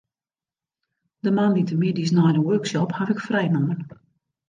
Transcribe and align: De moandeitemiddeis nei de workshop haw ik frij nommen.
De 1.25 1.29
moandeitemiddeis 1.37 2.11
nei 2.15 2.31
de 2.35 2.41
workshop 2.49 2.89
haw 2.97 3.09
ik 3.11 3.19
frij 3.27 3.47
nommen. 3.49 3.79